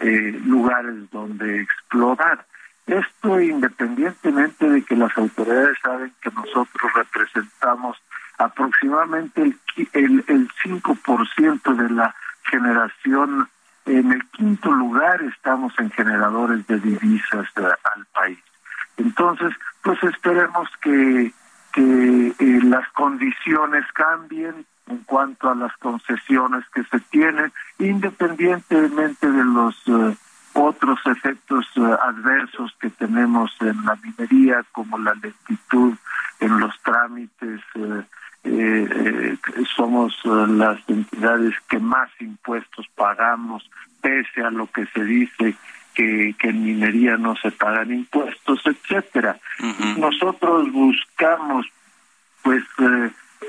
[0.00, 2.44] eh, lugares donde explorar.
[2.86, 7.96] Esto independientemente de que las autoridades saben que nosotros representamos
[8.38, 9.58] aproximadamente el,
[9.92, 12.14] el, el 5% de la
[12.50, 13.48] generación,
[13.86, 17.62] en el quinto lugar estamos en generadores de divisas eh,
[17.94, 18.38] al país.
[18.96, 19.52] Entonces,
[19.82, 21.32] pues esperemos que,
[21.76, 29.76] que las condiciones cambien, en cuanto a las concesiones que se tienen, independientemente de los
[29.86, 30.16] eh,
[30.54, 35.94] otros efectos eh, adversos que tenemos en la minería, como la lentitud
[36.40, 37.60] en los trámites.
[38.44, 39.36] Eh,
[39.76, 43.68] somos las entidades que más impuestos pagamos,
[44.00, 45.56] pese a lo que se dice
[45.96, 49.38] que, que en minería no se pagan impuestos, etcétera.
[49.96, 51.66] Nosotros buscamos,
[52.42, 52.62] pues,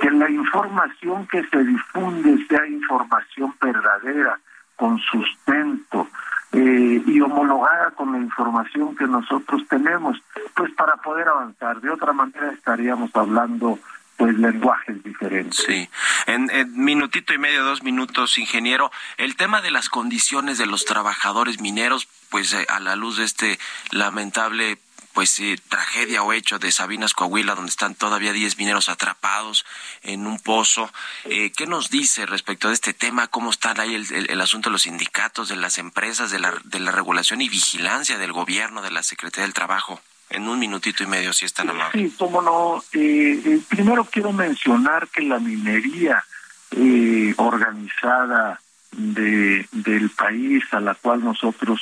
[0.02, 4.40] que la información que se difunde sea información verdadera,
[4.78, 6.08] con sustento
[6.54, 10.18] eh, y homologada con la información que nosotros tenemos,
[10.56, 11.82] pues para poder avanzar.
[11.82, 13.80] De otra manera estaríamos hablando
[14.18, 15.64] pues lenguajes diferentes.
[15.66, 15.88] Sí,
[16.26, 21.62] en, minutito y medio, dos minutos, ingeniero, el tema de las condiciones de los trabajadores
[21.62, 23.60] mineros, pues eh, a la luz de este
[23.92, 24.80] lamentable
[25.14, 29.66] pues eh, tragedia o hecho de Sabinas Coahuila, donde están todavía 10 mineros atrapados
[30.04, 30.92] en un pozo.
[31.26, 33.28] Eh, ¿Qué nos dice respecto de este tema?
[33.28, 36.92] ¿Cómo está ahí el, asunto de los sindicatos, de las empresas, de la, de la
[36.92, 40.00] regulación y vigilancia del gobierno, de la Secretaría del Trabajo?
[40.30, 41.70] En un minutito y medio, si es tan.
[41.94, 42.84] Sí, cómo no.
[42.94, 46.24] Eh, eh primero quiero mencionar que la minería
[46.72, 48.60] eh, organizada
[48.92, 51.82] de, del país a la cual nosotros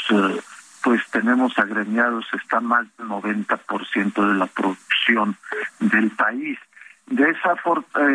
[0.84, 5.36] pues tenemos agremiados, está más del 90% de la producción
[5.80, 6.60] del país.
[7.08, 7.56] De esa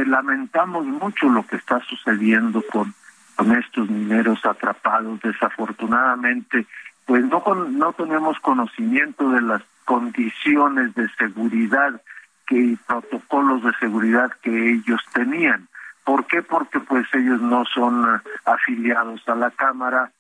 [0.07, 2.95] lamentamos mucho lo que está sucediendo con,
[3.35, 5.21] con estos mineros atrapados.
[5.21, 6.67] Desafortunadamente,
[7.07, 12.01] pues no, no tenemos conocimiento de las condiciones de seguridad
[12.47, 15.67] que, y protocolos de seguridad que ellos tenían.
[16.05, 16.45] ¿Por qué?
[16.45, 20.13] Porque pues ellos no son afiliados a la Cámara,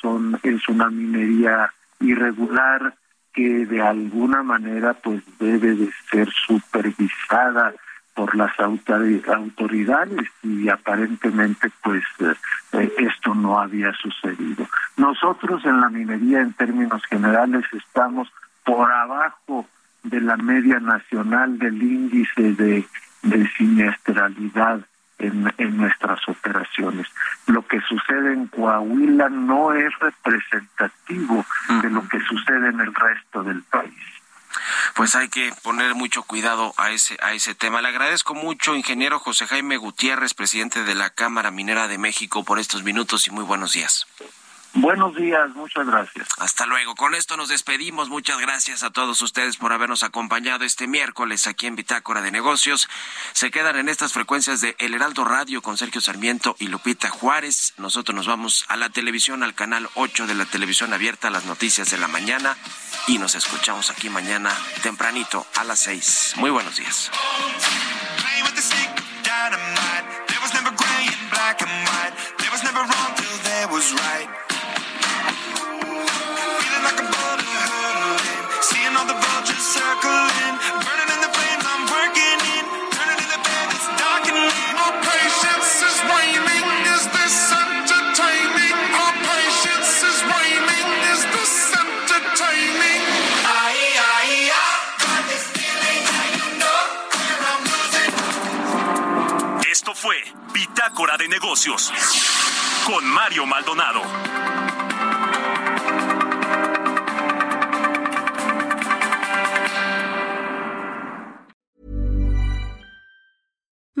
[0.00, 2.94] son es una minería irregular
[3.34, 7.74] que de alguna manera pues debe de ser supervisada
[8.14, 14.68] por las autoridades y aparentemente pues eh, esto no había sucedido.
[14.96, 18.28] Nosotros en la minería en términos generales estamos
[18.66, 19.66] por abajo
[20.02, 22.86] de la media nacional del índice de,
[23.22, 24.80] de siniestralidad
[25.18, 27.06] en, en nuestras operaciones.
[27.46, 31.46] Lo que sucede en Coahuila no es representativo
[31.80, 33.94] de lo que sucede en el resto del país
[34.94, 37.82] pues hay que poner mucho cuidado a ese a ese tema.
[37.82, 42.58] Le agradezco mucho, ingeniero José Jaime Gutiérrez, presidente de la Cámara Minera de México, por
[42.58, 44.06] estos minutos y muy buenos días.
[44.78, 46.28] Buenos días, muchas gracias.
[46.38, 46.94] Hasta luego.
[46.94, 48.10] Con esto nos despedimos.
[48.10, 52.86] Muchas gracias a todos ustedes por habernos acompañado este miércoles aquí en Bitácora de Negocios.
[53.32, 57.72] Se quedan en estas frecuencias de El Heraldo Radio con Sergio Sarmiento y Lupita Juárez.
[57.78, 61.90] Nosotros nos vamos a la televisión, al canal 8 de la televisión abierta, las noticias
[61.90, 62.54] de la mañana.
[63.06, 64.52] Y nos escuchamos aquí mañana
[64.82, 66.34] tempranito a las 6.
[66.36, 67.10] Muy buenos días.
[101.24, 101.92] Negocios.
[102.84, 104.65] Con Mario Maldonado.